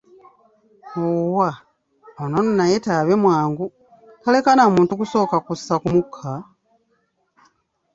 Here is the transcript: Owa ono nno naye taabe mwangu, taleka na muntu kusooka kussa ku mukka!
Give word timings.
Owa 1.05 1.49
ono 2.21 2.39
nno 2.43 2.53
naye 2.57 2.77
taabe 2.85 3.13
mwangu, 3.23 3.65
taleka 4.21 4.49
na 4.55 4.63
muntu 4.75 4.93
kusooka 4.99 5.35
kussa 5.45 5.73
ku 5.81 5.87
mukka! 5.95 6.31